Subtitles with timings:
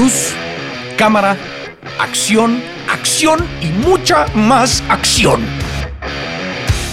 [0.00, 0.32] Luz,
[0.96, 1.36] cámara,
[1.98, 5.42] acción, acción y mucha más acción.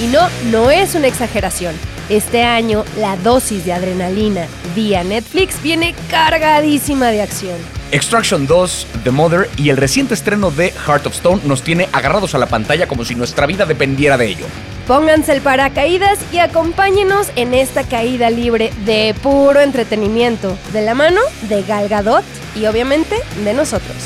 [0.04, 1.73] Y no, no es una exageración.
[2.09, 7.55] Este año la dosis de adrenalina vía Netflix viene cargadísima de acción.
[7.93, 12.36] Extraction 2, The Mother y el reciente estreno de Heart of Stone nos tiene agarrados
[12.36, 14.46] a la pantalla como si nuestra vida dependiera de ello.
[14.88, 21.20] Pónganse el paracaídas y acompáñenos en esta caída libre de puro entretenimiento, de la mano
[21.50, 22.23] de Gal Gadot
[22.55, 23.98] y obviamente de nosotros.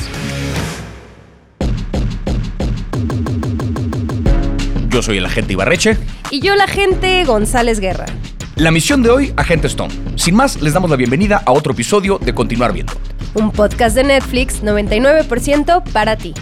[4.89, 5.97] Yo soy el agente Ibarreche.
[6.31, 8.07] Y yo la gente González Guerra.
[8.55, 9.93] La misión de hoy, Agente Stone.
[10.15, 12.93] Sin más, les damos la bienvenida a otro episodio de Continuar Viendo.
[13.35, 16.33] Un podcast de Netflix 99% para ti.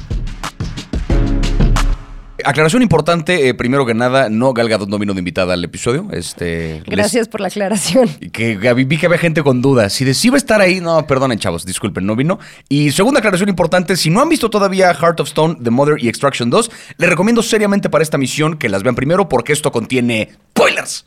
[2.46, 6.08] Aclaración importante, eh, primero que nada, no Gal Gadot no vino de invitada al episodio.
[6.12, 8.08] Este, Gracias por la aclaración.
[8.32, 9.94] que Gaby- vi que había gente con dudas.
[9.94, 12.40] Si decía estar ahí, no, perdonen chavos, disculpen, no vino.
[12.70, 16.08] Y segunda aclaración importante, si no han visto todavía Heart of Stone, The Mother y
[16.10, 20.30] Extraction 2, les recomiendo seriamente para esta misión que las vean primero porque esto contiene
[20.52, 21.06] spoilers.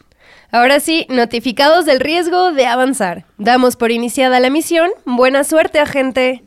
[0.51, 3.25] Ahora sí, notificados del riesgo de avanzar.
[3.39, 4.91] Damos por iniciada la misión.
[5.07, 6.43] Buena suerte, agente.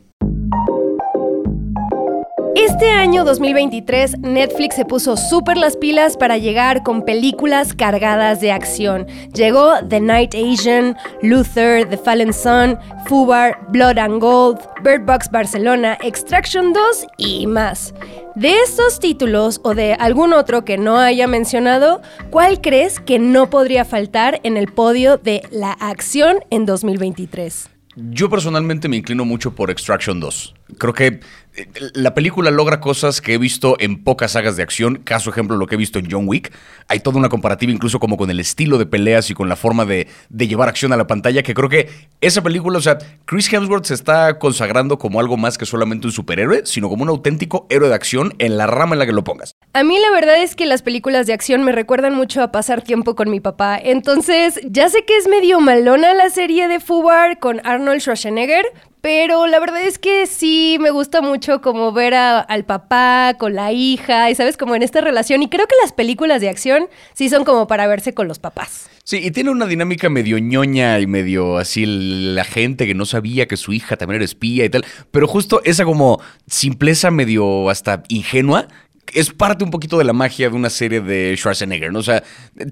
[2.58, 8.50] Este año 2023, Netflix se puso súper las pilas para llegar con películas cargadas de
[8.50, 9.06] acción.
[9.34, 15.98] Llegó The Night Asian, Luther, The Fallen Sun, Fubar, Blood and Gold, Bird Box Barcelona,
[16.02, 17.92] Extraction 2 y más.
[18.36, 23.50] De estos títulos o de algún otro que no haya mencionado, ¿cuál crees que no
[23.50, 27.68] podría faltar en el podio de la acción en 2023?
[27.96, 30.55] Yo personalmente me inclino mucho por Extraction 2.
[30.78, 31.20] Creo que
[31.56, 34.96] eh, la película logra cosas que he visto en pocas sagas de acción.
[34.96, 36.52] Caso ejemplo, lo que he visto en John Wick.
[36.88, 39.84] Hay toda una comparativa incluso como con el estilo de peleas y con la forma
[39.84, 41.42] de, llevar acción a la pantalla.
[41.42, 41.88] Que creo que
[42.20, 46.12] esa película, o sea, Chris Hemsworth se está consagrando como algo más que solamente un
[46.12, 49.24] superhéroe, sino como un auténtico héroe de acción en la rama en la que lo
[49.24, 49.54] pongas.
[49.72, 52.82] A mí la verdad es que las películas de acción me recuerdan mucho a pasar
[52.82, 53.78] tiempo con mi papá.
[53.78, 58.66] Entonces, ya sé que es medio malona la serie de Fubar con Arnold Schwarzenegger,
[59.06, 63.54] pero la verdad es que sí me gusta mucho como ver a- al papá con
[63.54, 66.88] la hija y sabes como en esta relación y creo que las películas de acción
[67.14, 68.90] sí son como para verse con los papás.
[69.04, 73.46] Sí, y tiene una dinámica medio ñoña y medio así la gente que no sabía
[73.46, 74.84] que su hija también era espía y tal.
[75.12, 78.66] Pero justo esa como simpleza medio hasta ingenua
[79.12, 82.00] es parte un poquito de la magia de una serie de Schwarzenegger, ¿no?
[82.00, 82.22] O sea,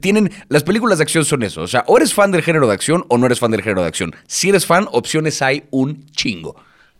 [0.00, 0.31] tienen.
[0.49, 1.62] Las películas de acción son eso.
[1.62, 3.83] O sea, o eres fan del género de acción o no eres fan del género
[3.83, 4.15] de acción.
[4.27, 6.56] Si eres fan, opciones hay un chingo.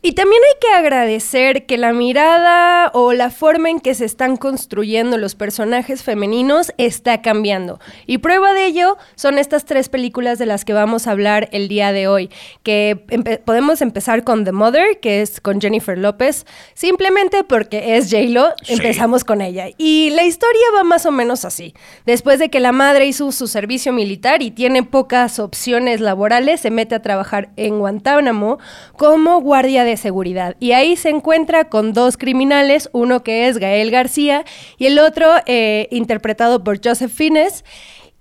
[0.06, 4.37] Y también hay que agradecer que la mirada o la forma en que se están
[4.37, 7.81] construyendo los personajes femeninos está cambiando.
[8.06, 11.69] Y prueba de ello son estas tres películas de las que vamos a hablar el
[11.69, 12.28] día de hoy.
[12.62, 16.44] Que empe- podemos empezar con The Mother, que es con Jennifer López,
[16.75, 18.75] simplemente porque es J-Lo, Sí.
[18.75, 19.69] empezamos con ella.
[19.78, 21.72] Y la historia va más o menos así.
[22.04, 26.71] Después de que la madre hizo su servicio militar y tiene pocas opciones laborales, se
[26.71, 28.59] mete a trabajar en Guantánamo
[28.98, 30.56] como guardia de seguridad.
[30.60, 34.44] Y ahí se encuentra con dos criminales, uno que es Gael García
[34.78, 37.65] y el otro eh, interpretado por Joseph Fiennes.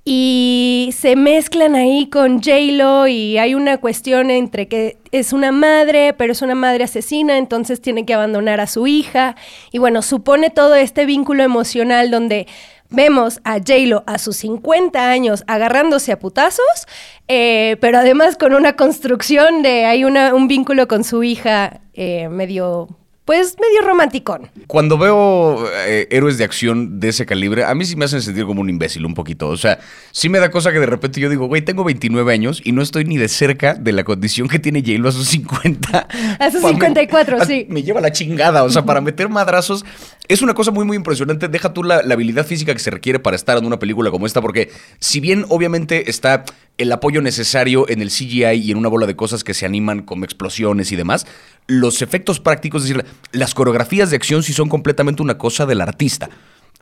[0.05, 6.13] Y se mezclan ahí con J-Lo y hay una cuestión entre que es una madre,
[6.13, 9.37] pero es una madre asesina, entonces tiene que abandonar a su hija.
[9.71, 12.47] Y bueno, supone todo este vínculo emocional donde
[12.93, 16.87] vemos a J-Lo a sus 50 años agarrándose a putazos,
[17.27, 22.29] eh, pero además con una construcción de, hay una, un vínculo con su hija eh,
[22.29, 22.87] medio,
[23.25, 24.49] pues medio romanticón.
[24.67, 28.45] Cuando veo eh, héroes de acción de ese calibre, a mí sí me hacen sentir
[28.45, 29.47] como un imbécil un poquito.
[29.47, 29.79] O sea,
[30.11, 32.81] sí me da cosa que de repente yo digo, güey, tengo 29 años y no
[32.81, 36.07] estoy ni de cerca de la condición que tiene J-Lo a sus 50.
[36.39, 37.65] A sus Pa- me- 54, a- sí.
[37.69, 38.63] Me lleva la chingada.
[38.63, 39.85] O sea, para meter madrazos
[40.27, 41.47] es una cosa muy, muy impresionante.
[41.47, 44.25] Deja tú la, la habilidad física que se requiere para estar en una película como
[44.25, 44.69] esta, porque
[44.99, 46.43] si bien obviamente está
[46.77, 50.01] el apoyo necesario en el CGI y en una bola de cosas que se animan
[50.01, 51.27] como explosiones y demás,
[51.67, 55.81] los efectos prácticos, es decir, las coreografías de acción sí son completamente una cosa del
[55.81, 56.29] artista.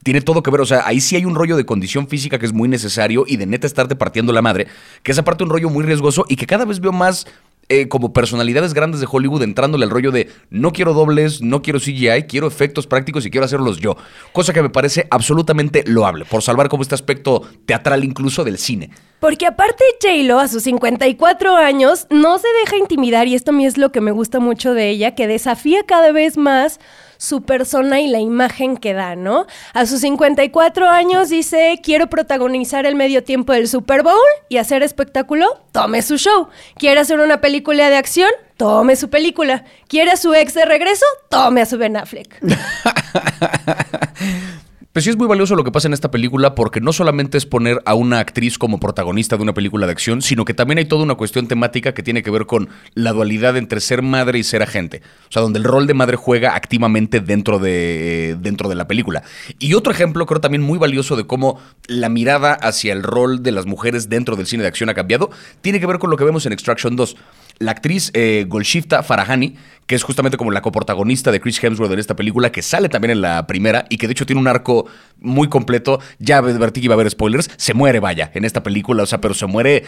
[0.03, 2.45] Tiene todo que ver, o sea, ahí sí hay un rollo de condición física que
[2.45, 4.67] es muy necesario y de neta estarte partiendo la madre,
[5.03, 7.27] que es aparte un rollo muy riesgoso y que cada vez veo más
[7.73, 11.79] eh, como personalidades grandes de Hollywood entrándole al rollo de no quiero dobles, no quiero
[11.79, 13.95] CGI, quiero efectos prácticos y quiero hacerlos yo.
[14.33, 18.89] Cosa que me parece absolutamente loable, por salvar como este aspecto teatral incluso del cine.
[19.21, 23.65] Porque aparte J-Lo a sus 54 años no se deja intimidar y esto a mí
[23.65, 26.77] es lo que me gusta mucho de ella, que desafía cada vez más
[27.21, 29.45] su persona y la imagen que da, ¿no?
[29.73, 34.17] A sus 54 años dice, quiero protagonizar el medio tiempo del Super Bowl
[34.49, 36.47] y hacer espectáculo, tome su show.
[36.77, 38.31] ¿Quiere hacer una película de acción?
[38.57, 39.65] Tome su película.
[39.87, 41.05] ¿Quiere a su ex de regreso?
[41.29, 42.39] Tome a su Ben Affleck.
[44.93, 47.45] Pues sí es muy valioso lo que pasa en esta película porque no solamente es
[47.45, 50.85] poner a una actriz como protagonista de una película de acción, sino que también hay
[50.85, 54.43] toda una cuestión temática que tiene que ver con la dualidad entre ser madre y
[54.43, 55.01] ser agente.
[55.29, 59.23] O sea, donde el rol de madre juega activamente dentro de, dentro de la película.
[59.59, 63.53] Y otro ejemplo, creo también muy valioso de cómo la mirada hacia el rol de
[63.53, 65.29] las mujeres dentro del cine de acción ha cambiado,
[65.61, 67.15] tiene que ver con lo que vemos en Extraction 2
[67.61, 69.55] la actriz eh, Golshifta Farahani,
[69.85, 73.11] que es justamente como la coprotagonista de Chris Hemsworth en esta película, que sale también
[73.11, 74.87] en la primera y que de hecho tiene un arco
[75.19, 75.99] muy completo.
[76.19, 77.49] Ya advertí que iba a haber spoilers.
[77.57, 79.83] Se muere, vaya, en esta película, o sea, pero se muere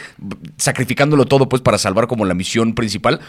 [0.56, 3.20] sacrificándolo todo, pues, para salvar como la misión principal.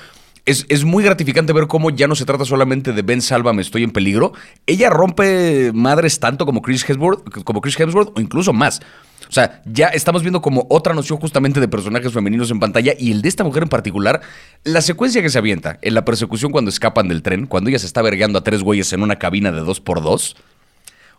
[0.46, 3.20] Es, es, muy gratificante ver cómo ya no se trata solamente de Ben
[3.54, 4.34] me estoy en peligro.
[4.68, 8.80] Ella rompe madres tanto como Chris Hemsworth, como Chris Hemsworth o incluso más.
[9.28, 13.12] O sea, ya estamos viendo como otra noción justamente de personajes femeninos en pantalla y
[13.12, 14.22] el de esta mujer en particular,
[14.64, 17.88] la secuencia que se avienta en la persecución cuando escapan del tren, cuando ella se
[17.88, 20.36] está vergueando a tres güeyes en una cabina de dos por dos.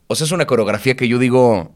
[0.07, 1.75] O sea, es una coreografía que yo digo,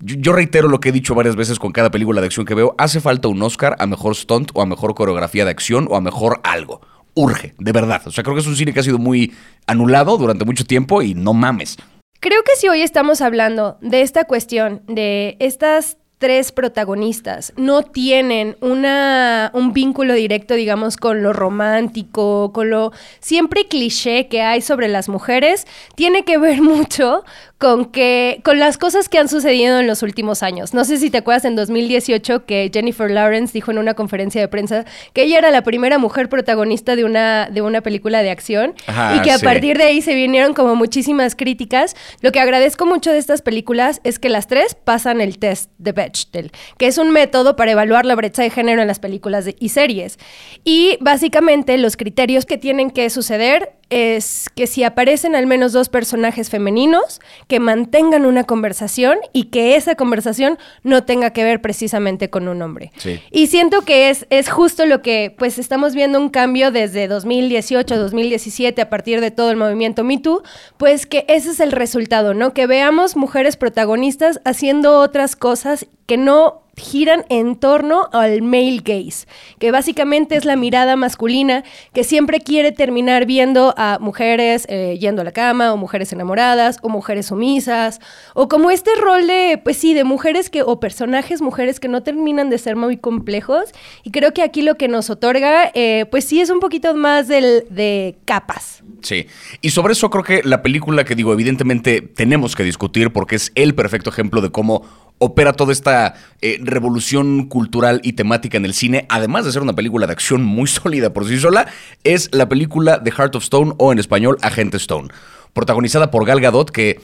[0.00, 2.74] yo, reitero lo que he dicho varias veces con cada película de acción que veo,
[2.78, 6.00] hace falta un Oscar a mejor stunt o a mejor coreografía de acción o a
[6.00, 6.80] mejor algo.
[7.14, 8.02] Urge, de verdad.
[8.06, 9.32] O sea, creo que es un cine que ha sido muy
[9.66, 11.76] anulado durante mucho tiempo y no mames.
[12.20, 18.56] Creo que si hoy estamos hablando de esta cuestión, de estas tres protagonistas no tienen
[18.62, 24.88] una, un vínculo directo, digamos, con lo romántico, con lo siempre cliché que hay sobre
[24.88, 25.66] las mujeres,
[25.96, 27.24] tiene que ver mucho
[27.64, 30.74] con que con las cosas que han sucedido en los últimos años.
[30.74, 34.48] No sé si te acuerdas en 2018 que Jennifer Lawrence dijo en una conferencia de
[34.48, 34.84] prensa
[35.14, 38.74] que ella era la primera mujer protagonista de una de una película de acción
[39.16, 41.96] y que a partir de ahí se vinieron como muchísimas críticas.
[42.20, 45.92] Lo que agradezco mucho de estas películas es que las tres pasan el test de
[45.92, 49.68] Bechdel, que es un método para evaluar la brecha de género en las películas y
[49.70, 50.18] series.
[50.64, 55.88] Y básicamente los criterios que tienen que suceder es que si aparecen al menos dos
[55.88, 62.30] personajes femeninos, que mantengan una conversación y que esa conversación no tenga que ver precisamente
[62.30, 62.92] con un hombre.
[63.30, 67.96] Y siento que es, es justo lo que, pues estamos viendo un cambio desde 2018,
[67.96, 70.42] 2017, a partir de todo el movimiento Me Too,
[70.76, 72.52] pues que ese es el resultado, ¿no?
[72.54, 79.26] Que veamos mujeres protagonistas haciendo otras cosas que no giran en torno al male gaze,
[79.58, 85.22] que básicamente es la mirada masculina que siempre quiere terminar viendo a mujeres eh, yendo
[85.22, 88.00] a la cama, o mujeres enamoradas, o mujeres sumisas,
[88.34, 92.02] o como este rol de, pues sí, de mujeres que, o personajes mujeres que no
[92.02, 93.70] terminan de ser muy complejos,
[94.02, 97.28] y creo que aquí lo que nos otorga, eh, pues sí, es un poquito más
[97.28, 98.82] del, de capas.
[99.02, 99.26] Sí,
[99.60, 103.52] y sobre eso creo que la película que digo, evidentemente tenemos que discutir porque es
[103.54, 104.82] el perfecto ejemplo de cómo
[105.18, 109.74] opera toda esta eh, revolución cultural y temática en el cine, además de ser una
[109.74, 111.66] película de acción muy sólida por sí sola,
[112.02, 115.08] es la película The Heart of Stone o en español Agente Stone,
[115.52, 117.00] protagonizada por Gal Gadot que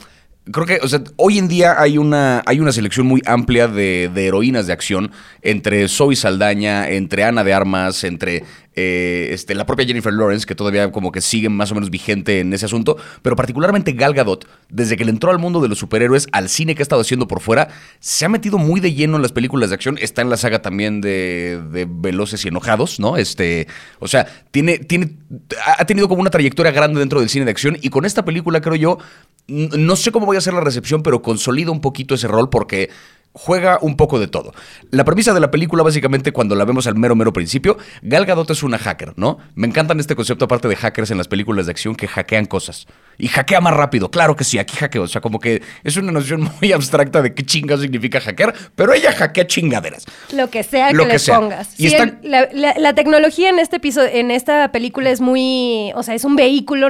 [0.51, 4.09] creo que, o sea, hoy en día hay una, hay una selección muy amplia de,
[4.13, 5.11] de, heroínas de acción
[5.41, 8.43] entre Zoe Saldaña, entre Ana de Armas, entre
[8.75, 12.39] eh, este, la propia Jennifer Lawrence, que todavía como que sigue más o menos vigente
[12.39, 15.77] en ese asunto, pero particularmente Gal Gadot, desde que le entró al mundo de los
[15.77, 17.67] superhéroes, al cine que ha estado haciendo por fuera,
[17.99, 19.97] se ha metido muy de lleno en las películas de acción.
[19.99, 23.17] Está en la saga también de, de Veloces y Enojados, ¿no?
[23.17, 23.67] Este,
[23.99, 25.17] o sea, tiene, tiene,
[25.77, 28.61] ha tenido como una trayectoria grande dentro del cine de acción y con esta película
[28.61, 28.97] creo yo
[29.47, 32.89] no sé cómo voy a hacer la recepción, pero consolida un poquito ese rol porque
[33.33, 34.53] juega un poco de todo.
[34.89, 38.49] La premisa de la película, básicamente, cuando la vemos al mero, mero principio, Gal Gadot
[38.49, 39.37] es una hacker, ¿no?
[39.55, 42.87] Me encantan este concepto, aparte de hackers en las películas de acción, que hackean cosas.
[43.17, 44.09] Y hackea más rápido.
[44.09, 45.03] Claro que sí, aquí hackeo.
[45.03, 48.93] O sea, como que es una noción muy abstracta de qué chinga significa hackear, pero
[48.93, 50.05] ella hackea chingaderas.
[50.33, 51.79] Lo que sea que le pongas.
[51.79, 51.89] Y
[52.23, 56.87] la, tecnología en este episodio, en esta película es muy, o sea, es un vehículo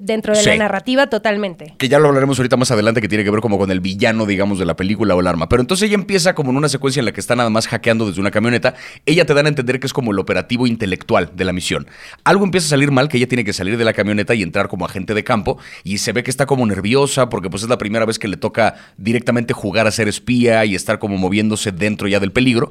[0.00, 1.74] dentro de la narrativa totalmente.
[1.76, 4.24] Que ya lo hablaremos ahorita más adelante, que tiene que ver como con el villano,
[4.24, 5.48] digamos, de la película o el arma.
[5.48, 8.06] Pero entonces ella empieza como en una secuencia en la que está nada más hackeando
[8.06, 8.74] desde una camioneta.
[9.06, 11.86] Ella te dan a entender que es como el operativo intelectual de la misión.
[12.24, 14.68] Algo empieza a salir mal, que ella tiene que salir de la camioneta y entrar
[14.68, 15.58] como agente de campo.
[15.84, 18.36] Y se ve que está como nerviosa porque pues es la primera vez que le
[18.36, 22.70] toca directamente jugar a ser espía y estar como moviéndose dentro ya del peligro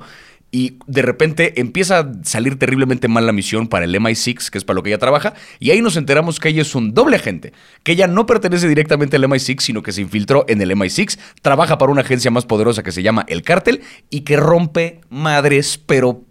[0.51, 4.65] y de repente empieza a salir terriblemente mal la misión para el MI6, que es
[4.65, 7.53] para lo que ella trabaja, y ahí nos enteramos que ella es un doble agente,
[7.83, 11.77] que ella no pertenece directamente al MI6, sino que se infiltró en el MI6, trabaja
[11.77, 16.23] para una agencia más poderosa que se llama El Cártel y que rompe madres, pero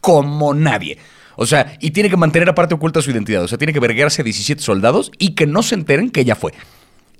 [0.00, 0.98] como nadie.
[1.36, 3.44] O sea, y tiene que mantener aparte oculta su identidad.
[3.44, 6.34] O sea, tiene que verguearse a 17 soldados y que no se enteren que ella
[6.34, 6.52] fue.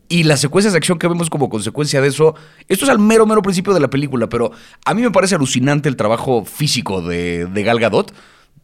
[0.08, 2.34] Y las secuencias de acción que vemos como consecuencia de eso,
[2.66, 4.52] esto es al mero, mero principio de la película, pero
[4.84, 8.12] a mí me parece alucinante el trabajo físico de, de Gal Gadot.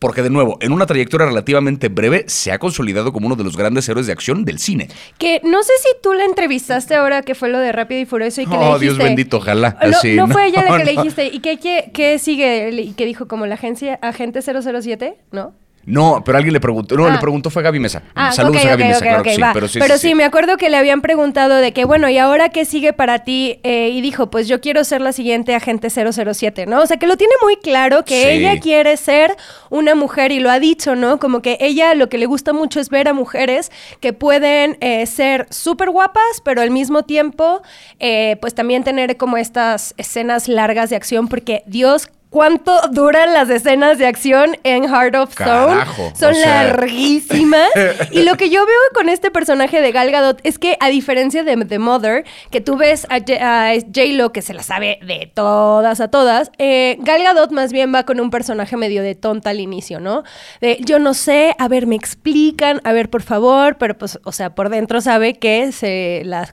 [0.00, 3.56] Porque, de nuevo, en una trayectoria relativamente breve, se ha consolidado como uno de los
[3.56, 4.88] grandes héroes de acción del cine.
[5.18, 8.42] Que no sé si tú la entrevistaste ahora que fue lo de Rápido y Furioso
[8.42, 8.84] y que le Oh, dijiste...
[8.84, 9.78] Dios bendito, ojalá.
[10.16, 11.26] No, fue ella la que le dijiste.
[11.28, 12.70] ¿Y qué, qué, qué sigue?
[12.72, 15.54] Y que dijo como la agencia Agente 007, ¿no?
[15.86, 16.96] No, pero alguien le preguntó.
[16.96, 17.12] No, Ah.
[17.12, 18.02] le preguntó fue Gaby Mesa.
[18.14, 19.42] Ah, Saludos a Gaby Mesa, claro que sí.
[19.52, 20.14] Pero sí, sí, sí.
[20.14, 23.60] me acuerdo que le habían preguntado de que, bueno, ¿y ahora qué sigue para ti?
[23.62, 26.80] Eh, y dijo, pues yo quiero ser la siguiente agente 007, ¿no?
[26.82, 29.36] O sea, que lo tiene muy claro que ella quiere ser
[29.70, 31.18] una mujer y lo ha dicho, ¿no?
[31.18, 35.06] Como que ella lo que le gusta mucho es ver a mujeres que pueden eh,
[35.06, 37.62] ser súper guapas, pero al mismo tiempo,
[38.00, 42.08] eh, pues también tener como estas escenas largas de acción, porque Dios...
[42.34, 45.78] ¿Cuánto duran las escenas de acción en Heart of Stone?
[45.78, 47.68] Carajo, Son o sea- larguísimas.
[48.10, 51.44] y lo que yo veo con este personaje de Gal Gadot es que, a diferencia
[51.44, 55.30] de The Mother, que tú ves a, J- a J-Lo, que se la sabe de
[55.32, 59.50] todas a todas, eh, Gal Gadot más bien va con un personaje medio de tonta
[59.50, 60.24] al inicio, ¿no?
[60.60, 64.32] De yo no sé, a ver, me explican, a ver, por favor, pero pues, o
[64.32, 66.50] sea, por dentro sabe que se las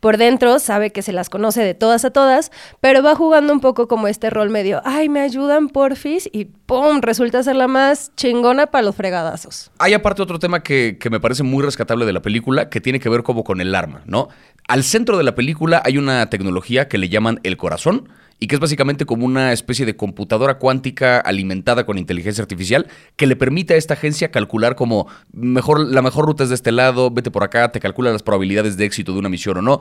[0.00, 2.50] por dentro sabe que se las conoce de todas a todas,
[2.80, 7.00] pero va jugando un poco como este rol medio, ay, me ayudan porfis, y ¡pum!
[7.00, 9.70] Resulta ser la más chingona para los fregadazos.
[9.78, 13.00] Hay aparte otro tema que, que me parece muy rescatable de la película, que tiene
[13.00, 14.28] que ver como con el arma, ¿no?
[14.68, 18.08] Al centro de la película hay una tecnología que le llaman el corazón,
[18.40, 23.26] y que es básicamente como una especie de computadora cuántica alimentada con inteligencia artificial que
[23.26, 27.10] le permite a esta agencia calcular como mejor, la mejor ruta es de este lado,
[27.10, 29.80] vete por acá, te calcula las probabilidades de éxito de una misión o no.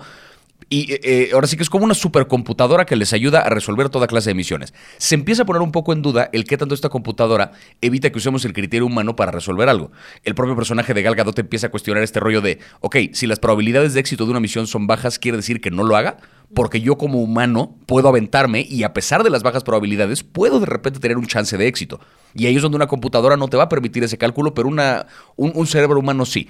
[0.69, 3.89] Y eh, eh, ahora sí que es como una supercomputadora que les ayuda a resolver
[3.89, 4.73] toda clase de misiones.
[4.97, 8.17] Se empieza a poner un poco en duda el qué tanto esta computadora evita que
[8.17, 9.91] usemos el criterio humano para resolver algo.
[10.23, 13.39] El propio personaje de Gal Gadot empieza a cuestionar este rollo de, ok, si las
[13.39, 16.17] probabilidades de éxito de una misión son bajas, ¿quiere decir que no lo haga?
[16.53, 20.65] Porque yo como humano puedo aventarme y a pesar de las bajas probabilidades, puedo de
[20.65, 21.99] repente tener un chance de éxito.
[22.33, 25.07] Y ahí es donde una computadora no te va a permitir ese cálculo, pero una,
[25.35, 26.47] un, cerebro humano sí.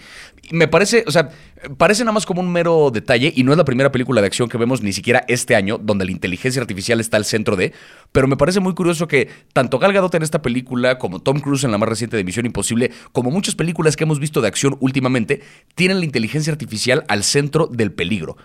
[0.51, 1.29] Me parece, o sea,
[1.77, 4.49] parece nada más como un mero detalle y no es la primera película de acción
[4.49, 7.73] que vemos ni siquiera este año donde la inteligencia artificial está al centro de,
[8.11, 11.63] pero me parece muy curioso que tanto Gal Gadot en esta película como Tom Cruise
[11.63, 14.77] en la más reciente de Misión Imposible, como muchas películas que hemos visto de acción
[14.79, 15.41] últimamente,
[15.75, 18.37] tienen la inteligencia artificial al centro del peligro.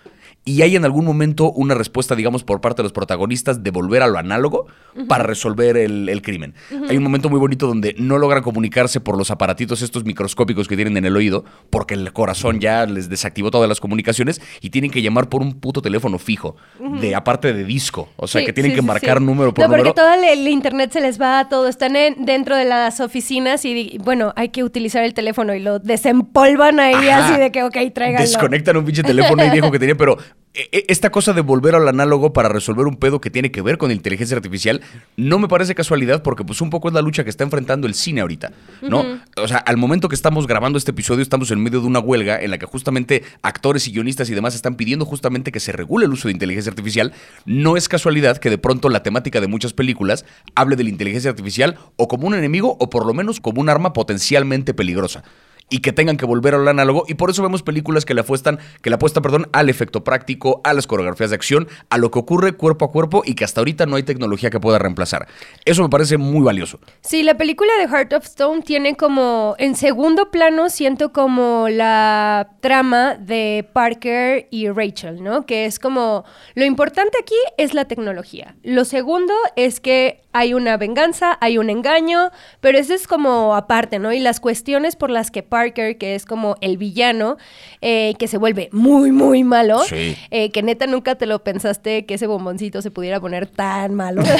[0.45, 4.03] Y hay en algún momento una respuesta, digamos, por parte de los protagonistas de volver
[4.03, 4.67] a lo análogo
[5.07, 6.55] para resolver el, el crimen.
[6.89, 10.75] Hay un momento muy bonito donde no logran comunicarse por los aparatitos estos microscópicos que
[10.75, 14.91] tienen en el oído, porque el corazón ya les desactivó todas las comunicaciones y tienen
[14.91, 16.57] que llamar por un puto teléfono fijo,
[17.01, 18.09] de aparte de disco.
[18.17, 19.25] O sea, Sí, que tienen sí, que marcar sí.
[19.25, 19.85] número por no, número.
[19.95, 21.69] porque todo el, el internet se les va a todo.
[21.69, 25.79] Están en- dentro de las oficinas y, bueno, hay que utilizar el teléfono y lo
[25.79, 27.29] desempolvan ahí Ajá.
[27.29, 28.27] así de que, ok, tráiganlo.
[28.29, 30.19] Desconectan un pinche teléfono ahí viejo que tenía, pero
[30.55, 33.91] esta cosa de volver al análogo para resolver un pedo que tiene que ver con
[33.91, 34.83] inteligencia artificial
[35.17, 37.95] no me parece casualidad porque pues un poco es la lucha que está enfrentando el
[37.95, 39.21] cine ahorita, ¿no?
[39.39, 42.39] O sea, al momento que estamos grabando este episodio estamos en medio de una huelga
[42.41, 46.05] en la que justamente actores y guionistas y demás están pidiendo justamente que se regule
[46.05, 47.15] el uso de inteligencia artificial.
[47.47, 51.31] No es casualidad que de pronto la temática de muchas películas hable de la inteligencia
[51.31, 55.25] artificial o como un enemigo o por lo menos como un arma potencialmente peligrosa
[55.69, 58.59] y que tengan que volver al análogo y por eso vemos películas que le apuestan,
[58.83, 62.19] que le apuestan, perdón, al efecto práctico, a las coreografías de acción, a lo que
[62.19, 65.27] ocurre cuerpo a cuerpo y que hasta ahorita no hay tecnología que pueda reemplazar.
[65.65, 66.79] Eso me parece muy valioso.
[67.01, 72.51] Sí, la película de Heart of Stone tiene como, en segundo plano, siento como la
[72.61, 75.47] trama de Parker y Rachel, ¿no?
[75.47, 78.57] Que es como, lo importante aquí es la tecnología.
[78.63, 83.99] Lo segundo es que hay una venganza, hay un engaño, pero eso es como aparte,
[83.99, 84.13] ¿no?
[84.13, 87.37] Y las cuestiones por las que Parker, que es como el villano,
[87.81, 90.17] eh, que se vuelve muy, muy malo, Sí.
[90.31, 94.23] eh, que neta nunca te lo pensaste que ese bomboncito se pudiera poner tan malo.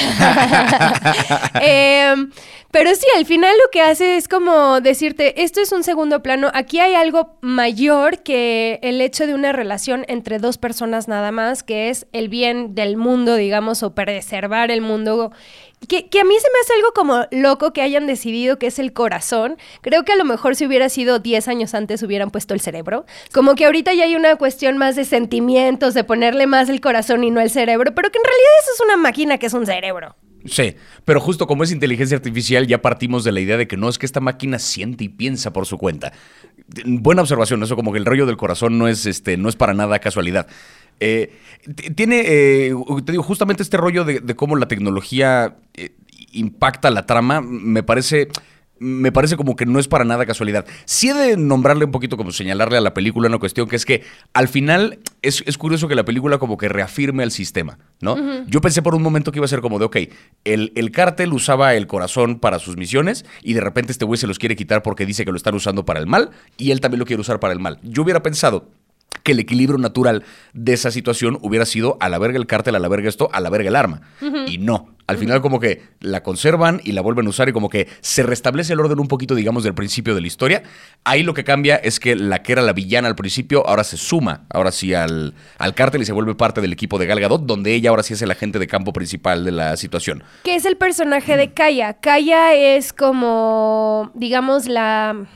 [1.61, 2.31] Em,
[2.71, 6.51] pero sí, al final lo que hace es como decirte, esto es un segundo plano,
[6.55, 11.63] aquí hay algo mayor que el hecho de una relación entre dos personas nada más,
[11.63, 15.33] que es el bien del mundo, digamos, o preservar el mundo.
[15.89, 18.93] Que, a mí se me hace algo como loco que hayan decidido que es el
[18.93, 19.59] corazón.
[19.81, 23.05] Creo que a lo mejor si hubiera sido 10 años antes hubieran puesto el cerebro.
[23.33, 27.25] Como que ahorita ya hay una cuestión más de sentimientos, de ponerle más el corazón
[27.25, 29.67] y no el cerebro, pero que en realidad eso es una máquina que es un
[29.67, 30.17] cerebro.
[30.45, 33.89] Sí, pero justo como es inteligencia artificial, ya partimos de la idea de que no
[33.89, 36.13] es que esta máquina siente y piensa por su cuenta.
[36.85, 39.75] Buena observación, eso como que el rollo del corazón no es, este, no es para
[39.75, 40.47] nada casualidad.
[41.01, 41.33] Eh,
[41.95, 45.91] tiene, eh, te digo, justamente este rollo de, de cómo la tecnología eh,
[46.33, 48.29] impacta la trama, me parece
[48.83, 50.67] me parece como que no es para nada casualidad.
[50.85, 53.87] Sí he de nombrarle un poquito, como señalarle a la película una cuestión, que es
[53.87, 54.03] que
[54.35, 58.45] al final es, es curioso que la película como que reafirme el sistema, ¿no?
[58.47, 59.97] Yo pensé por un momento que iba a ser como de, ok,
[60.45, 64.27] el, el cártel usaba el corazón para sus misiones y de repente este güey se
[64.27, 66.99] los quiere quitar porque dice que lo están usando para el mal y él también
[66.99, 67.79] lo quiere usar para el mal.
[67.83, 68.69] Yo hubiera pensado
[69.23, 72.79] que el equilibrio natural de esa situación hubiera sido a la verga el cártel, a
[72.79, 74.03] la verga esto, a la verga el arma.
[74.47, 74.89] Y no.
[75.09, 78.23] Al final como que la conservan y la vuelven a usar y como que se
[78.23, 80.63] restablece el orden un poquito, digamos, del principio de la historia.
[81.05, 83.97] Ahí lo que cambia es que la que era la villana al principio ahora se
[83.97, 87.45] suma, ahora sí, al, al cártel y se vuelve parte del equipo de Gal Gadot,
[87.45, 90.23] donde ella ahora sí es el agente de campo principal de la situación.
[90.45, 91.95] Que es el personaje de Kaya.
[91.95, 95.27] Kaya es como, digamos, la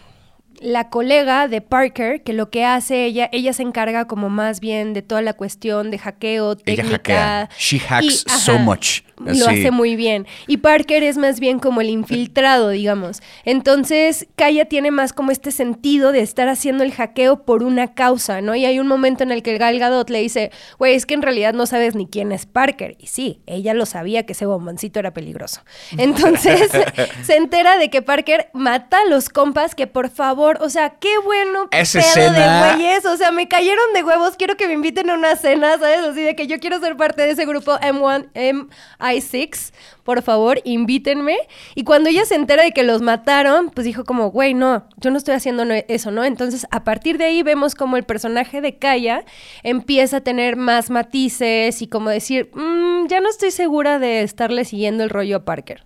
[0.60, 4.92] la colega de Parker, que lo que hace ella, ella se encarga como más bien
[4.94, 6.82] de toda la cuestión de hackeo, técnica.
[6.82, 7.48] Ella hackea.
[7.58, 9.00] She hacks so much.
[9.18, 9.42] Lo Sí.
[9.44, 10.26] hace muy bien.
[10.46, 13.22] Y Parker es más bien como el infiltrado, digamos.
[13.46, 18.42] Entonces, Kaya tiene más como este sentido de estar haciendo el hackeo por una causa,
[18.42, 18.54] ¿no?
[18.54, 21.14] Y hay un momento en el que el Gal Gadot le dice, güey, es que
[21.14, 22.96] en realidad no sabes ni quién es Parker.
[22.98, 25.62] Y sí, ella lo sabía que ese bomboncito era peligroso.
[25.96, 26.70] Entonces,
[27.25, 31.19] se entera de que Parker mata a los compas que por favor, o sea, qué
[31.25, 34.75] bueno Esa pedo escena- de güeyes, o sea, me cayeron de huevos, quiero que me
[34.75, 35.99] inviten a una cena, ¿sabes?
[36.00, 39.73] Así de que yo quiero ser parte de ese grupo M1, MI6,
[40.05, 41.37] por favor, invítenme.
[41.75, 45.11] Y cuando ella se entera de que los mataron, pues dijo como, güey, no, yo
[45.11, 46.25] no estoy haciendo eso, ¿no?
[46.25, 49.25] Entonces, a partir de ahí vemos como el personaje de Kaya
[49.62, 54.65] empieza a tener más matices y como decir, "Mm, ya no estoy segura de estarle
[54.65, 55.85] siguiendo el rollo a Parker.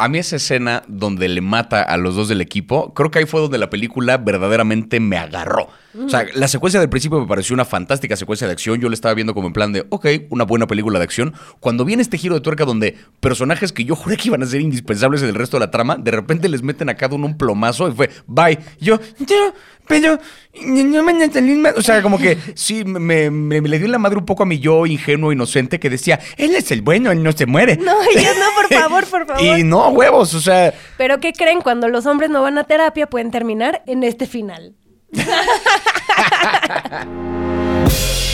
[0.00, 3.26] A mí esa escena donde le mata a los dos del equipo, creo que ahí
[3.26, 5.68] fue donde la película verdaderamente me agarró.
[6.02, 8.80] O sea, la secuencia del principio me pareció una fantástica secuencia de acción.
[8.80, 11.34] Yo la estaba viendo como en plan de, ok, una buena película de acción.
[11.58, 14.62] Cuando viene este giro de tuerca donde personajes que yo juré que iban a ser
[14.62, 17.36] indispensables en el resto de la trama, de repente les meten a cada uno un
[17.36, 18.58] plomazo y fue, bye.
[18.80, 19.52] Yo, yo,
[19.90, 20.18] pero,
[20.64, 21.74] no me entendí más".
[21.76, 24.46] O sea, como que sí, me, me- me le dio la madre un poco a
[24.46, 27.76] mi yo ingenuo, inocente, que decía, él es el bueno, él no se muere.
[27.76, 29.58] No, ellos no, por favor, por favor.
[29.58, 31.60] Y no, huevos, o sea, Pero ¿qué creen?
[31.60, 34.74] Cuando los hombres no van a terapia pueden terminar en este final.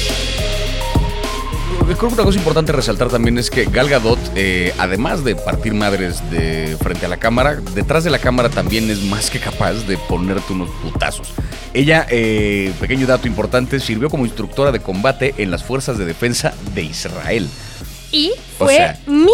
[1.85, 5.73] Creo que una cosa importante resaltar también es que Gal Gadot, eh, además de partir
[5.73, 9.73] madres de frente a la cámara, detrás de la cámara también es más que capaz
[9.87, 11.29] de ponerte unos putazos.
[11.75, 16.55] Ella, eh, pequeño dato importante, sirvió como instructora de combate en las fuerzas de defensa
[16.75, 17.49] de Israel.
[18.13, 19.31] Y O fue sea- Miss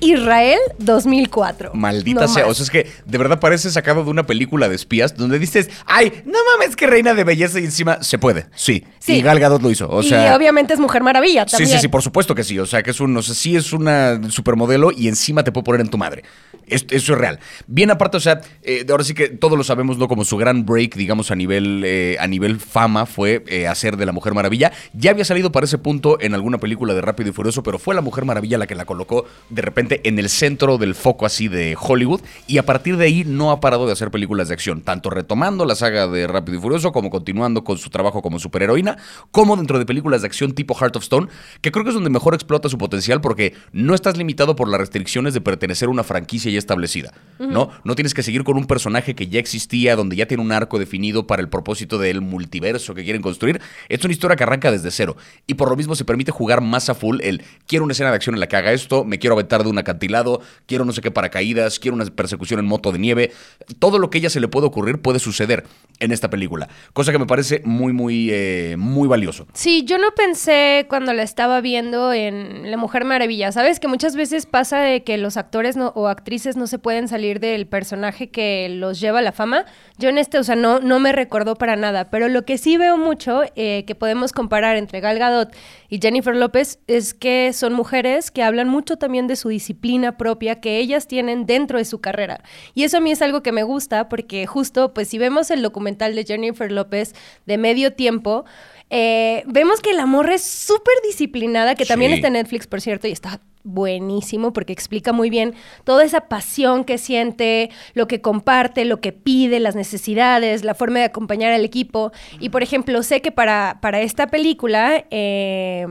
[0.00, 1.72] Israel 2004.
[1.74, 2.42] Maldita No sea.
[2.46, 2.52] más.
[2.52, 5.70] O sea, es que de verdad parece sacado de una película de espías donde dices,
[5.86, 8.46] ay, no mames, que reina de belleza y encima se puede.
[8.54, 8.84] Sí.
[8.98, 9.14] Sí.
[9.14, 9.88] Y Gal Gadot lo hizo.
[9.88, 11.70] O y sea, obviamente es Mujer Maravilla Sí, también.
[11.70, 12.58] sí, sí, por supuesto que sí.
[12.58, 15.64] O sea, que es un, o sea, sí es una supermodelo y encima te puedo
[15.64, 16.22] poner en tu madre.
[16.66, 17.40] Es- eso es real.
[17.66, 20.06] Bien aparte, o sea, eh, ahora sí que todos lo sabemos, ¿no?
[20.08, 24.06] Como su gran break, digamos, a nivel, eh, a nivel fama fue eh, hacer de
[24.06, 24.72] la Mujer Maravilla.
[24.92, 27.94] Ya había salido para ese punto en alguna película de Rápido y Furioso, pero fue
[27.94, 31.48] la Mujer Maravilla la que la colocó de repente en el centro del foco así
[31.48, 32.20] de Hollywood.
[32.46, 35.64] Y a partir de ahí no ha parado de hacer películas de acción, tanto retomando
[35.64, 38.98] la saga de Rápido y Furioso, como continuando con su trabajo como superheroína,
[39.30, 41.28] como dentro de películas de acción tipo Heart of Stone,
[41.60, 44.80] que creo que es donde mejor explota su potencial porque no estás limitado por las
[44.80, 47.70] restricciones de pertenecer a una franquicia ya establecida, ¿no?
[47.84, 50.78] No tienes que seguir con un personaje que ya existía, donde ya tiene un arco
[50.78, 53.60] definido para el propósito del multiverso que quieren construir.
[53.88, 56.88] Es una historia que arranca desde cero y por lo mismo se permite jugar más
[56.88, 59.34] a full el quiero una escena de acción en la que haga esto, me quiero
[59.34, 62.98] aventar de un acantilado, quiero no sé qué paracaídas, quiero una persecución en moto de
[62.98, 63.32] nieve.
[63.78, 65.64] Todo lo que a ella se le puede ocurrir puede suceder
[65.98, 69.46] en esta película, cosa que me parece muy, muy, eh, muy valioso.
[69.52, 73.52] Sí, yo no pensé cuando la estaba viendo en La Mujer Maravilla.
[73.52, 77.40] Sabes que muchas veces pasa de que los actores o actrices no se pueden salir
[77.40, 79.66] del personaje que los lleva a la fama.
[79.98, 82.10] Yo en este, o sea, no, no me recordó para nada.
[82.10, 85.54] Pero lo que sí veo mucho eh, que podemos comparar entre Gal Gadot
[85.88, 90.60] y Jennifer López es que son mujeres que hablan mucho también de su disciplina propia
[90.60, 92.42] que ellas tienen dentro de su carrera.
[92.74, 95.62] Y eso a mí es algo que me gusta porque justo, pues si vemos el
[95.62, 97.14] documental de Jennifer López
[97.46, 98.44] de medio tiempo,
[98.90, 103.06] eh, vemos que la morra es súper disciplinada, que también está en Netflix, por cierto,
[103.06, 105.54] y está buenísimo porque explica muy bien
[105.84, 111.00] toda esa pasión que siente, lo que comparte, lo que pide, las necesidades, la forma
[111.00, 112.10] de acompañar al equipo.
[112.40, 115.86] Y por ejemplo, sé que para, para esta película eh,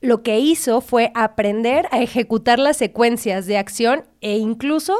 [0.00, 4.96] lo que hizo fue aprender a ejecutar las secuencias de acción e incluso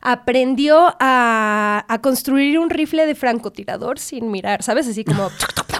[0.00, 4.88] aprendió a, a construir un rifle de francotirador sin mirar, ¿sabes?
[4.88, 5.30] Así como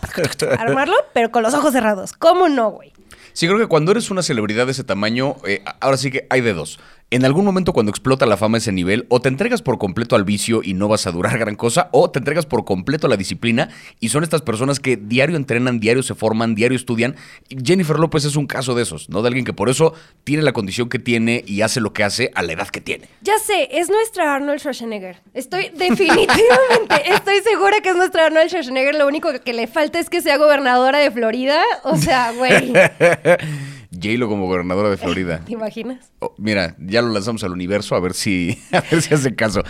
[0.58, 2.12] armarlo, pero con los ojos cerrados.
[2.12, 2.92] ¿Cómo no, güey?
[3.32, 6.42] Sí, creo que cuando eres una celebridad de ese tamaño, eh, ahora sí que hay
[6.42, 6.78] de dos.
[7.12, 10.16] En algún momento cuando explota la fama a ese nivel, o te entregas por completo
[10.16, 13.10] al vicio y no vas a durar gran cosa, o te entregas por completo a
[13.10, 13.68] la disciplina
[14.00, 17.14] y son estas personas que diario entrenan, diario se forman, diario estudian.
[17.50, 19.20] Jennifer López es un caso de esos, ¿no?
[19.20, 19.92] De alguien que por eso
[20.24, 23.08] tiene la condición que tiene y hace lo que hace a la edad que tiene.
[23.20, 25.20] Ya sé, es nuestra Arnold Schwarzenegger.
[25.34, 28.94] Estoy definitivamente, estoy segura que es nuestra Arnold Schwarzenegger.
[28.94, 31.60] Lo único que le falta es que sea gobernadora de Florida.
[31.84, 32.72] O sea, güey.
[34.02, 35.40] J-Lo como gobernadora de Florida.
[35.44, 36.12] ¿Te imaginas?
[36.18, 39.62] Oh, mira, ya lo lanzamos al universo a ver si, a ver si hace caso.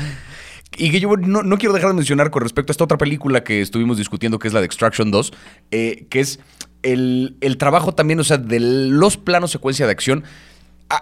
[0.76, 3.60] Y que yo no, quiero dejar de mencionar con respecto a esta otra película que
[3.60, 5.32] estuvimos discutiendo, que es la de Extraction 2,
[5.70, 6.40] eh, que es
[6.82, 10.24] el, el, trabajo también, o sea, de los planos secuencia de acción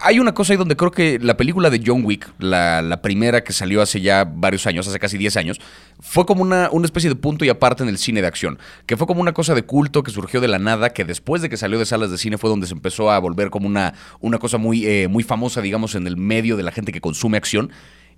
[0.01, 3.51] hay una cosa ahí donde creo que la película de John Wick, la, primera que
[3.51, 5.59] salió hace ya varios años, hace casi 10 años,
[5.99, 8.59] fue como una, una, especie de punto y aparte en el cine de acción.
[8.85, 11.49] Que fue como una cosa de culto que surgió de la nada, que después de
[11.49, 14.37] que salió de salas de cine fue donde se empezó a volver como una, una
[14.37, 17.71] cosa muy, eh, muy famosa, digamos, en el medio de la gente que consume acción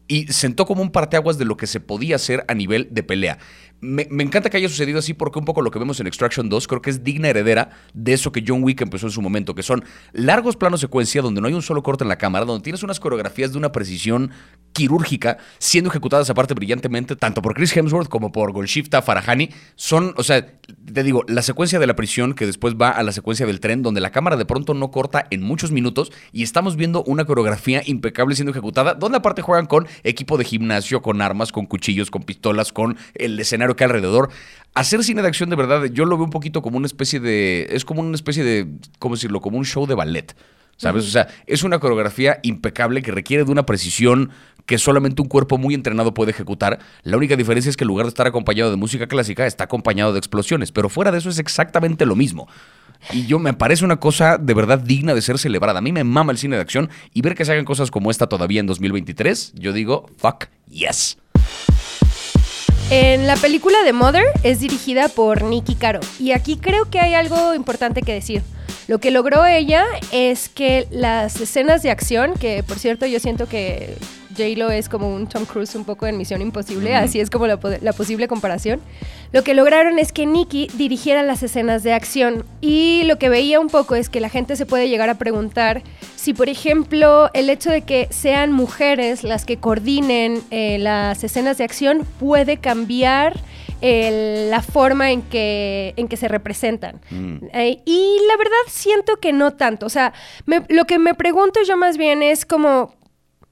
[0.07, 3.37] y sentó como un parteaguas de lo que se podía hacer a nivel de pelea
[3.83, 6.67] me, encanta que haya sucedido así porque un poco lo que vemos en Extraction 2
[6.67, 9.63] creo que es digna heredera de eso que John Wick empezó en su momento, que
[9.63, 12.81] son largos planos secuencia donde no hay un solo corte en la cámara, donde tienes
[12.83, 14.31] unas coreografías de una precisión
[14.71, 19.49] quirúrgica siendo ejecutadas aparte brillantemente, tanto por Chris Hemsworth como por Golshifta Farahani.
[19.75, 23.11] Son, o sea, te digo, la secuencia de la prisión que después va a la
[23.11, 26.75] secuencia del tren, donde la cámara de pronto no corta en muchos minutos y estamos
[26.75, 31.51] viendo una coreografía impecable siendo ejecutada, donde aparte juegan con equipo de gimnasio, con armas,
[31.51, 34.29] con cuchillos, con pistolas, con el escenario que alrededor.
[34.73, 37.67] Hacer cine de acción de verdad, yo lo veo un poquito como una especie de.
[37.69, 38.67] Es como una especie de.
[38.99, 39.39] ¿Cómo decirlo?
[39.41, 40.35] Como un show de ballet.
[40.77, 41.05] ¿Sabes?
[41.05, 44.31] O sea, es una coreografía impecable que requiere de una precisión
[44.65, 46.79] que solamente un cuerpo muy entrenado puede ejecutar.
[47.03, 50.13] La única diferencia es que en lugar de estar acompañado de música clásica, está acompañado
[50.13, 50.71] de explosiones.
[50.71, 52.47] Pero fuera de eso es exactamente lo mismo.
[53.11, 55.79] Y yo me parece una cosa de verdad digna de ser celebrada.
[55.79, 58.09] A mí me mama el cine de acción y ver que se hagan cosas como
[58.09, 61.17] esta todavía en 2023, yo digo, fuck yes.
[62.95, 67.15] En la película de Mother es dirigida por Nikki Caro y aquí creo que hay
[67.15, 68.43] algo importante que decir.
[68.87, 73.47] Lo que logró ella es que las escenas de acción, que por cierto yo siento
[73.49, 73.95] que
[74.35, 77.57] J-Lo es como un Tom Cruise un poco en Misión Imposible, así es como la,
[77.57, 78.81] posible comparación.
[79.31, 83.59] Lo que lograron es que Nikki dirigiera las escenas de acción y lo que veía
[83.59, 85.83] un poco es que la gente se puede llegar a preguntar
[86.15, 91.57] si, por ejemplo, el hecho de que sean mujeres las que coordinen eh, las escenas
[91.57, 93.39] de acción puede cambiar
[93.83, 97.01] la forma en que, en que se representan.
[97.09, 97.47] Mm.
[97.53, 99.85] Eh, y la verdad siento que no tanto.
[99.85, 100.13] O sea,
[100.45, 102.93] lo que me pregunto yo más bien es como,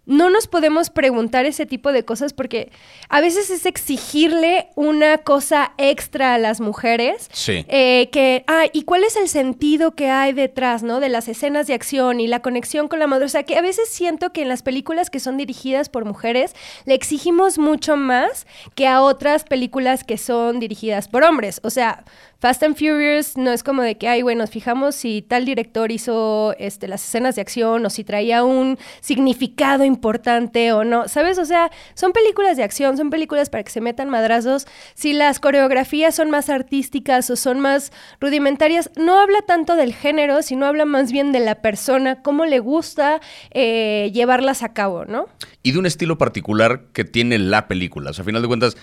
[0.06, 2.72] no nos podemos preguntar ese tipo de cosas porque
[3.08, 7.30] a veces es exigirle una cosa extra a las mujeres.
[7.32, 7.66] Sí.
[7.68, 11.00] Eh, que, ah, ¿y cuál es el sentido que hay detrás, ¿no?
[11.00, 13.26] De las escenas de acción y la conexión con la madre.
[13.26, 16.56] O sea, que a veces siento que en las películas que son dirigidas por mujeres
[16.86, 21.62] le exigimos mucho más que a otras películas que son dirigidas por hombres.
[21.64, 22.06] O sea,
[22.42, 25.92] Fast and Furious no es como de que, ay, bueno, nos fijamos si tal director
[25.92, 31.38] hizo este, las escenas de acción o si traía un significado importante o no, ¿sabes?
[31.38, 34.66] O sea, son películas de acción, son películas para que se metan madrazos.
[34.96, 40.42] Si las coreografías son más artísticas o son más rudimentarias, no habla tanto del género,
[40.42, 45.28] sino habla más bien de la persona, cómo le gusta eh, llevarlas a cabo, ¿no?
[45.62, 48.10] Y de un estilo particular que tiene la película.
[48.10, 48.76] O sea, a final de cuentas,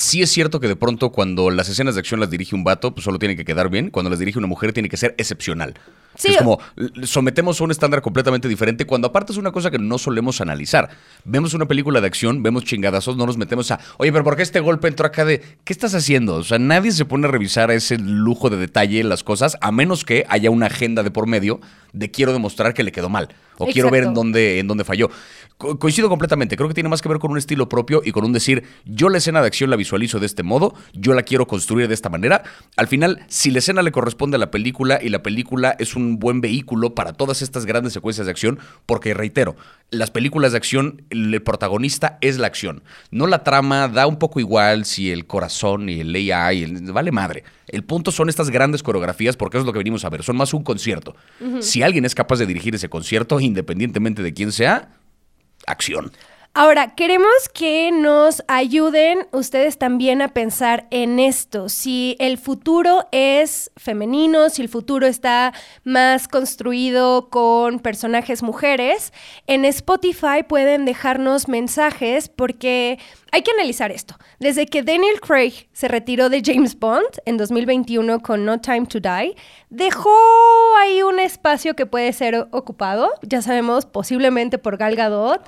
[0.00, 2.94] Sí es cierto que de pronto cuando las escenas de acción las dirige un vato,
[2.94, 3.90] pues solo tiene que quedar bien.
[3.90, 5.74] Cuando las dirige una mujer tiene que ser excepcional.
[6.22, 6.58] Es como
[7.04, 10.90] sometemos a un estándar completamente diferente cuando aparte es una cosa que no solemos analizar.
[11.24, 14.42] Vemos una película de acción, vemos chingadazos, no nos metemos a, oye, pero ¿por qué
[14.42, 16.36] este golpe entró acá de, ¿qué estás haciendo?
[16.36, 19.72] O sea, nadie se pone a revisar ese lujo de detalle en las cosas, a
[19.72, 21.60] menos que haya una agenda de por medio
[21.92, 25.10] de quiero demostrar que le quedó mal o quiero ver en dónde, en dónde falló.
[25.58, 28.32] coincido completamente, creo que tiene más que ver con un estilo propio y con un
[28.32, 31.86] decir, yo la escena de acción la visualizo de este modo, yo la quiero construir
[31.86, 32.42] de esta manera.
[32.76, 35.99] Al final, si la escena le corresponde a la película y la película es un
[36.18, 39.56] buen vehículo para todas estas grandes secuencias de acción, porque reitero,
[39.90, 42.82] las películas de acción, el protagonista es la acción.
[43.10, 47.44] No la trama, da un poco igual si el corazón y el AI, vale madre.
[47.66, 50.22] El punto son estas grandes coreografías porque eso es lo que venimos a ver.
[50.22, 51.14] Son más un concierto.
[51.60, 54.90] Si alguien es capaz de dirigir ese concierto, independientemente de quién sea,
[55.66, 56.12] acción.
[56.52, 61.68] Ahora, queremos que nos ayuden ustedes también a pensar en esto.
[61.68, 69.12] Si el futuro es femenino, si el futuro está más construido con personajes mujeres,
[69.46, 72.98] en Spotify pueden dejarnos mensajes porque
[73.32, 74.16] hay que analizar esto.
[74.38, 79.00] Desde que Daniel Craig se retiró de James Bond en 2021 con No Time to
[79.00, 79.36] Die,
[79.68, 80.14] dejó
[80.78, 85.42] ahí un espacio que puede ser ocupado, ya sabemos, posiblemente por Gal Gadot.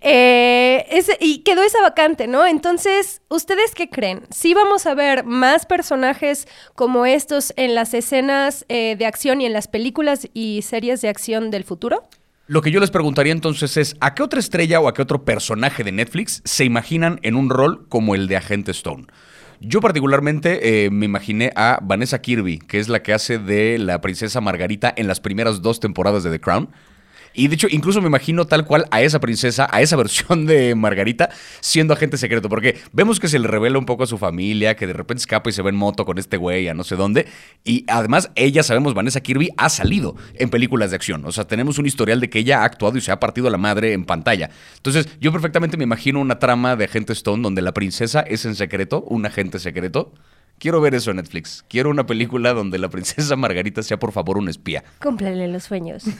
[0.00, 2.46] Eh, y quedó esa vacante, ¿no?
[2.46, 4.22] Entonces, ¿ustedes qué creen?
[4.30, 9.46] ¿Sí vamos a ver más personajes como estos en las escenas eh, de acción y
[9.46, 12.08] en las películas y series de acción del futuro?
[12.50, 15.24] Lo que yo les preguntaría entonces es, ¿a qué otra estrella o a qué otro
[15.24, 19.06] personaje de Netflix se imaginan en un rol como el de Agente Stone?
[19.60, 24.00] Yo particularmente eh, me imaginé a Vanessa Kirby, que es la que hace de la
[24.00, 26.70] princesa Margarita en las primeras dos temporadas de The Crown.
[27.34, 30.74] Y de hecho, incluso me imagino tal cual a esa princesa, a esa versión de
[30.74, 32.48] Margarita, siendo agente secreto.
[32.48, 35.50] Porque vemos que se le revela un poco a su familia, que de repente escapa
[35.50, 37.26] y se ve en moto con este güey a no sé dónde.
[37.64, 41.24] Y además, ella, sabemos, Vanessa Kirby ha salido en películas de acción.
[41.24, 43.58] O sea, tenemos un historial de que ella ha actuado y se ha partido la
[43.58, 44.50] madre en pantalla.
[44.76, 48.54] Entonces, yo perfectamente me imagino una trama de Agente Stone donde la princesa es en
[48.54, 50.12] secreto, un agente secreto.
[50.60, 51.64] Quiero ver eso en Netflix.
[51.70, 54.84] Quiero una película donde la princesa Margarita sea por favor un espía.
[55.02, 56.04] Cúmplele los sueños.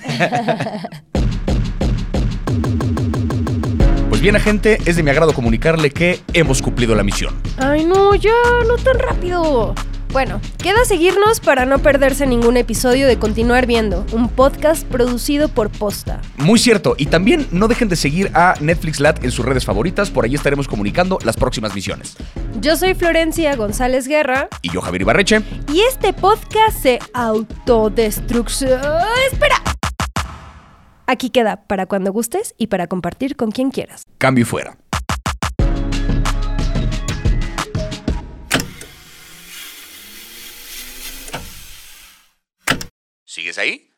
[4.08, 7.34] Pues bien, gente, es de mi agrado comunicarle que hemos cumplido la misión.
[7.56, 8.34] Ay, no, ya,
[8.68, 9.74] no tan rápido.
[10.12, 15.70] Bueno, queda seguirnos para no perderse ningún episodio de Continuar Viendo, un podcast producido por
[15.70, 16.20] Posta.
[16.36, 20.10] Muy cierto, y también no dejen de seguir a Netflix Lat en sus redes favoritas,
[20.10, 22.16] por ahí estaremos comunicando las próximas misiones.
[22.60, 24.48] Yo soy Florencia González Guerra.
[24.62, 25.42] Y yo Javier Ibarreche.
[25.72, 28.80] Y este podcast se autodestrucción.
[29.30, 29.62] ¡Espera!
[31.06, 34.02] Aquí queda para cuando gustes y para compartir con quien quieras.
[34.18, 34.76] Cambio y fuera.
[43.40, 43.90] ¿Sigues ahí?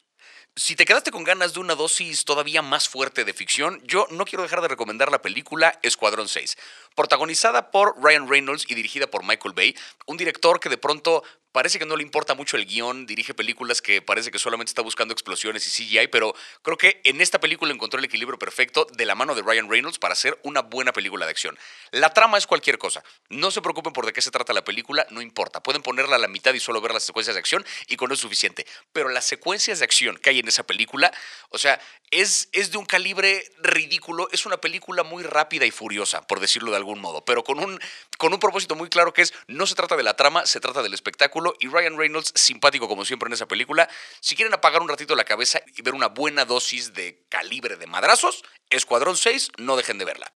[0.54, 4.24] Si te quedaste con ganas de una dosis todavía más fuerte de ficción, yo no
[4.24, 6.56] quiero dejar de recomendar la película Escuadrón 6,
[6.94, 9.74] protagonizada por Ryan Reynolds y dirigida por Michael Bay,
[10.06, 13.82] un director que de pronto Parece que no le importa mucho el guion, dirige películas
[13.82, 17.72] que parece que solamente está buscando explosiones y CGI, pero creo que en esta película
[17.72, 21.26] encontró el equilibrio perfecto de la mano de Ryan Reynolds para hacer una buena película
[21.26, 21.58] de acción.
[21.90, 23.04] La trama es cualquier cosa.
[23.28, 25.62] No se preocupen por de qué se trata la película, no importa.
[25.62, 28.14] Pueden ponerla a la mitad y solo ver las secuencias de acción y con eso
[28.14, 28.66] es suficiente.
[28.94, 31.12] Pero las secuencias de acción que hay en esa película,
[31.50, 31.78] o sea,
[32.10, 34.28] es, es de un calibre ridículo.
[34.32, 37.78] Es una película muy rápida y furiosa, por decirlo de algún modo, pero con un,
[38.16, 40.82] con un propósito muy claro que es, no se trata de la trama, se trata
[40.82, 43.88] del espectáculo y Ryan Reynolds, simpático como siempre en esa película.
[44.20, 47.86] Si quieren apagar un ratito la cabeza y ver una buena dosis de calibre de
[47.86, 50.32] madrazos, Escuadrón 6, no dejen de verla.